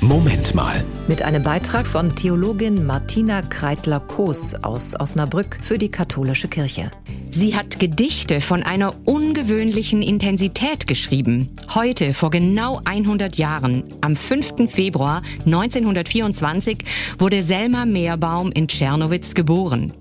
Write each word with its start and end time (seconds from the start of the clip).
Moment 0.00 0.54
mal. 0.54 0.84
Mit 1.08 1.22
einem 1.22 1.42
Beitrag 1.42 1.84
von 1.86 2.14
Theologin 2.14 2.86
Martina 2.86 3.42
Kreitler-Koos 3.42 4.54
aus 4.62 4.98
Osnabrück 4.98 5.58
für 5.60 5.76
die 5.76 5.90
katholische 5.90 6.46
Kirche. 6.46 6.92
Sie 7.32 7.56
hat 7.56 7.80
Gedichte 7.80 8.40
von 8.40 8.62
einer 8.62 8.94
ungewöhnlichen 9.06 10.00
Intensität 10.02 10.86
geschrieben. 10.86 11.48
Heute, 11.74 12.14
vor 12.14 12.30
genau 12.30 12.80
100 12.84 13.36
Jahren, 13.38 13.82
am 14.00 14.14
5. 14.14 14.70
Februar 14.70 15.22
1924, 15.44 16.78
wurde 17.18 17.42
Selma 17.42 17.84
Meerbaum 17.84 18.52
in 18.52 18.68
Tschernowitz 18.68 19.34
geboren. 19.34 19.92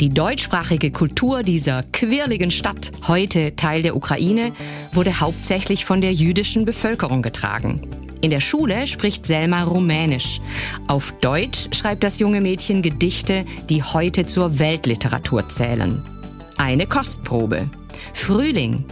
Die 0.00 0.08
deutschsprachige 0.08 0.92
Kultur 0.92 1.42
dieser 1.42 1.82
quirligen 1.82 2.50
Stadt, 2.50 2.90
heute 3.06 3.54
Teil 3.54 3.82
der 3.82 3.96
Ukraine, 3.96 4.52
wurde 4.92 5.20
hauptsächlich 5.20 5.84
von 5.84 6.00
der 6.00 6.14
jüdischen 6.14 6.64
Bevölkerung 6.64 7.20
getragen. 7.20 7.82
In 8.22 8.30
der 8.30 8.40
Schule 8.40 8.86
spricht 8.86 9.24
Selma 9.24 9.62
Rumänisch. 9.62 10.40
Auf 10.86 11.12
Deutsch 11.20 11.68
schreibt 11.74 12.04
das 12.04 12.18
junge 12.18 12.40
Mädchen 12.40 12.82
Gedichte, 12.82 13.46
die 13.68 13.82
heute 13.82 14.26
zur 14.26 14.58
Weltliteratur 14.58 15.48
zählen. 15.48 16.02
Eine 16.58 16.86
Kostprobe. 16.86 17.70
Frühling. 18.12 18.84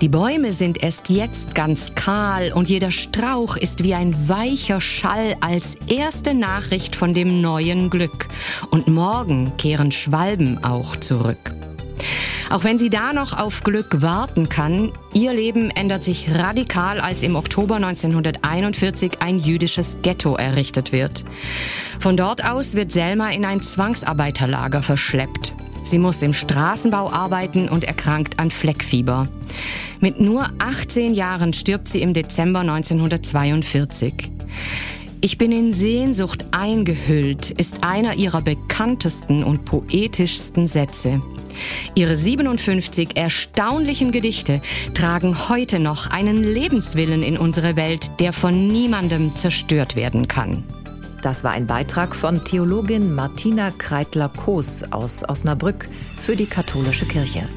Die 0.00 0.08
Bäume 0.08 0.52
sind 0.52 0.82
erst 0.82 1.08
jetzt 1.08 1.54
ganz 1.54 1.94
kahl 1.94 2.52
und 2.52 2.68
jeder 2.68 2.90
Strauch 2.90 3.56
ist 3.56 3.82
wie 3.82 3.94
ein 3.94 4.28
weicher 4.28 4.80
Schall 4.80 5.36
als 5.40 5.74
erste 5.86 6.34
Nachricht 6.34 6.94
von 6.94 7.14
dem 7.14 7.40
neuen 7.40 7.90
Glück. 7.90 8.28
Und 8.70 8.88
morgen 8.88 9.56
kehren 9.56 9.90
Schwalben 9.90 10.62
auch 10.62 10.96
zurück. 10.96 11.55
Auch 12.48 12.62
wenn 12.62 12.78
sie 12.78 12.90
da 12.90 13.12
noch 13.12 13.36
auf 13.36 13.62
Glück 13.62 14.02
warten 14.02 14.48
kann, 14.48 14.92
ihr 15.12 15.34
Leben 15.34 15.70
ändert 15.70 16.04
sich 16.04 16.32
radikal, 16.32 17.00
als 17.00 17.22
im 17.22 17.34
Oktober 17.34 17.76
1941 17.76 19.20
ein 19.20 19.38
jüdisches 19.38 19.98
Ghetto 20.02 20.36
errichtet 20.36 20.92
wird. 20.92 21.24
Von 21.98 22.16
dort 22.16 22.44
aus 22.44 22.74
wird 22.74 22.92
Selma 22.92 23.30
in 23.30 23.44
ein 23.44 23.60
Zwangsarbeiterlager 23.62 24.82
verschleppt. 24.82 25.52
Sie 25.84 25.98
muss 25.98 26.22
im 26.22 26.32
Straßenbau 26.32 27.12
arbeiten 27.12 27.68
und 27.68 27.84
erkrankt 27.84 28.38
an 28.38 28.50
Fleckfieber. 28.50 29.28
Mit 30.00 30.20
nur 30.20 30.48
18 30.58 31.14
Jahren 31.14 31.52
stirbt 31.52 31.88
sie 31.88 32.02
im 32.02 32.12
Dezember 32.12 32.60
1942. 32.60 34.30
Ich 35.20 35.38
bin 35.38 35.50
in 35.50 35.72
Sehnsucht 35.72 36.46
eingehüllt 36.50 37.50
ist 37.50 37.82
einer 37.82 38.14
ihrer 38.14 38.42
bekanntesten 38.42 39.42
und 39.42 39.64
poetischsten 39.64 40.66
Sätze. 40.66 41.20
Ihre 41.94 42.16
57 42.16 43.16
erstaunlichen 43.16 44.12
Gedichte 44.12 44.60
tragen 44.92 45.48
heute 45.48 45.78
noch 45.78 46.10
einen 46.10 46.42
Lebenswillen 46.42 47.22
in 47.22 47.38
unsere 47.38 47.76
Welt, 47.76 48.20
der 48.20 48.34
von 48.34 48.68
niemandem 48.68 49.34
zerstört 49.34 49.96
werden 49.96 50.28
kann. 50.28 50.64
Das 51.22 51.42
war 51.44 51.52
ein 51.52 51.66
Beitrag 51.66 52.14
von 52.14 52.44
Theologin 52.44 53.14
Martina 53.14 53.70
Kreitler-Koos 53.70 54.92
aus 54.92 55.26
Osnabrück 55.26 55.88
für 56.20 56.36
die 56.36 56.46
katholische 56.46 57.06
Kirche. 57.06 57.48